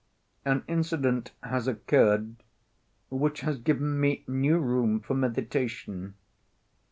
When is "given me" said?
3.59-4.23